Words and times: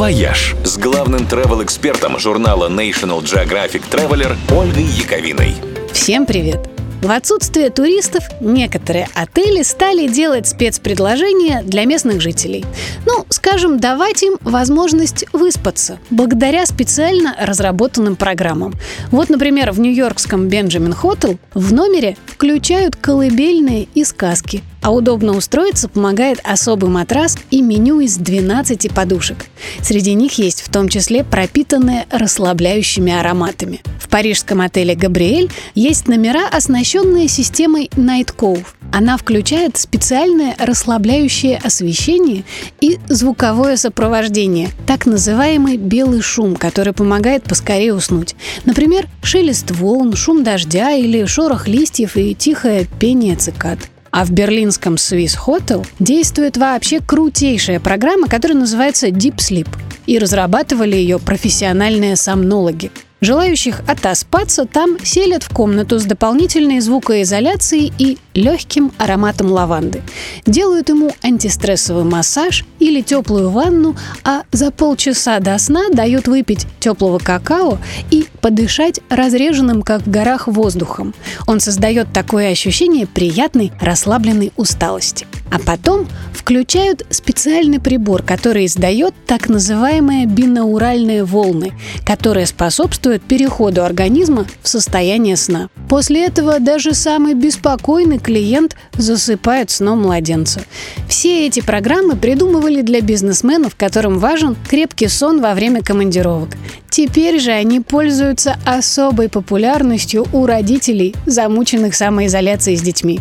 «Вояж» 0.00 0.56
с 0.64 0.78
главным 0.78 1.26
travel-экспертом 1.26 2.18
журнала 2.18 2.70
National 2.70 3.22
Geographic 3.22 3.82
Traveler 3.90 4.34
Ольгой 4.50 4.84
Яковиной. 4.84 5.54
Всем 5.92 6.24
привет! 6.24 6.70
В 7.02 7.10
отсутствие 7.10 7.68
туристов 7.68 8.24
некоторые 8.40 9.08
отели 9.14 9.62
стали 9.62 10.08
делать 10.08 10.48
спецпредложения 10.48 11.62
для 11.62 11.84
местных 11.84 12.22
жителей. 12.22 12.64
Ну, 13.04 13.26
скажем, 13.28 13.78
давать 13.78 14.22
им 14.22 14.38
возможность 14.40 15.26
выспаться 15.34 15.98
благодаря 16.08 16.64
специально 16.64 17.36
разработанным 17.38 18.16
программам. 18.16 18.72
Вот, 19.10 19.28
например, 19.28 19.70
в 19.72 19.80
нью-йоркском 19.80 20.48
Benjamin 20.48 20.94
Hotel 20.94 21.38
в 21.52 21.74
номере 21.74 22.16
включают 22.26 22.96
колыбельные 22.96 23.86
и 23.94 24.04
сказки, 24.04 24.62
а 24.82 24.92
удобно 24.92 25.36
устроиться 25.36 25.88
помогает 25.88 26.40
особый 26.44 26.90
матрас 26.90 27.38
и 27.50 27.62
меню 27.62 28.00
из 28.00 28.16
12 28.16 28.92
подушек. 28.92 29.46
Среди 29.82 30.14
них 30.14 30.38
есть 30.38 30.62
в 30.62 30.70
том 30.70 30.88
числе 30.88 31.24
пропитанные 31.24 32.06
расслабляющими 32.10 33.12
ароматами. 33.12 33.80
В 33.98 34.08
парижском 34.08 34.60
отеле 34.60 34.94
«Габриэль» 34.94 35.50
есть 35.74 36.08
номера, 36.08 36.48
оснащенные 36.50 37.28
системой 37.28 37.90
Night 37.96 38.34
Cove. 38.36 38.64
Она 38.92 39.16
включает 39.16 39.76
специальное 39.76 40.56
расслабляющее 40.58 41.60
освещение 41.62 42.42
и 42.80 42.98
звуковое 43.08 43.76
сопровождение, 43.76 44.70
так 44.86 45.06
называемый 45.06 45.76
белый 45.76 46.22
шум, 46.22 46.56
который 46.56 46.92
помогает 46.92 47.44
поскорее 47.44 47.94
уснуть. 47.94 48.34
Например, 48.64 49.06
шелест 49.22 49.70
волн, 49.70 50.16
шум 50.16 50.42
дождя 50.42 50.90
или 50.90 51.24
шорох 51.24 51.68
листьев 51.68 52.16
и 52.16 52.34
тихое 52.34 52.88
пение 52.98 53.36
цикад. 53.36 53.78
А 54.10 54.24
в 54.24 54.30
берлинском 54.32 54.94
Swiss 54.94 55.36
Hotel 55.46 55.86
действует 55.98 56.56
вообще 56.56 57.00
крутейшая 57.00 57.80
программа, 57.80 58.28
которая 58.28 58.58
называется 58.58 59.08
Deep 59.08 59.36
Sleep. 59.36 59.68
И 60.06 60.18
разрабатывали 60.18 60.96
ее 60.96 61.18
профессиональные 61.18 62.16
сомнологи. 62.16 62.90
Желающих 63.20 63.82
отоспаться 63.86 64.64
там 64.64 64.96
селят 65.04 65.42
в 65.42 65.50
комнату 65.50 65.98
с 65.98 66.04
дополнительной 66.04 66.80
звукоизоляцией 66.80 67.92
и 67.98 68.16
легким 68.32 68.92
ароматом 68.96 69.52
лаванды. 69.52 70.02
Делают 70.46 70.88
ему 70.88 71.12
антистрессовый 71.22 72.04
массаж 72.04 72.64
или 72.78 73.02
теплую 73.02 73.50
ванну, 73.50 73.94
а 74.24 74.44
за 74.52 74.70
полчаса 74.70 75.38
до 75.38 75.58
сна 75.58 75.90
дают 75.92 76.28
выпить 76.28 76.66
теплого 76.80 77.18
какао 77.18 77.78
и 78.10 78.19
подышать 78.40 79.00
разреженным, 79.08 79.82
как 79.82 80.02
в 80.02 80.10
горах, 80.10 80.48
воздухом. 80.48 81.14
Он 81.46 81.60
создает 81.60 82.12
такое 82.12 82.50
ощущение 82.50 83.06
приятной, 83.06 83.72
расслабленной 83.80 84.52
усталости. 84.56 85.26
А 85.50 85.58
потом 85.58 86.06
включают 86.32 87.04
специальный 87.10 87.80
прибор, 87.80 88.22
который 88.22 88.66
издает 88.66 89.14
так 89.26 89.48
называемые 89.48 90.26
бинауральные 90.26 91.24
волны, 91.24 91.72
которые 92.04 92.46
способствуют 92.46 93.22
переходу 93.22 93.84
организма 93.84 94.46
в 94.62 94.68
состояние 94.68 95.36
сна. 95.36 95.68
После 95.88 96.24
этого 96.24 96.60
даже 96.60 96.94
самый 96.94 97.34
беспокойный 97.34 98.18
клиент 98.18 98.76
засыпает 98.94 99.70
сном 99.70 100.02
младенца. 100.02 100.62
Все 101.08 101.46
эти 101.46 101.60
программы 101.60 102.16
придумывали 102.16 102.82
для 102.82 103.00
бизнесменов, 103.00 103.74
которым 103.76 104.18
важен 104.18 104.56
крепкий 104.68 105.08
сон 105.08 105.40
во 105.40 105.54
время 105.54 105.82
командировок. 105.82 106.50
Теперь 106.90 107.38
же 107.38 107.52
они 107.52 107.80
пользуются 107.80 108.56
особой 108.66 109.28
популярностью 109.28 110.26
у 110.32 110.46
родителей, 110.46 111.14
замученных 111.26 111.94
самоизоляцией 111.94 112.76
с 112.76 112.82
детьми. 112.82 113.20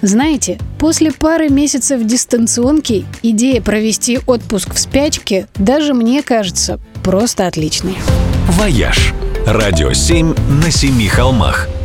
Знаете, 0.00 0.58
после 0.78 1.10
пары 1.10 1.48
месяцев 1.48 1.67
дистанционки. 2.06 3.04
Идея 3.22 3.60
провести 3.60 4.20
отпуск 4.26 4.74
в 4.74 4.78
спячке 4.78 5.48
даже 5.56 5.94
мне 5.94 6.22
кажется 6.22 6.80
просто 7.02 7.46
отличной. 7.46 7.96
«Вояж»– 8.48 9.12
радио 9.46 9.92
7 9.92 10.34
на 10.62 10.70
семи 10.70 11.08
холмах– 11.08 11.68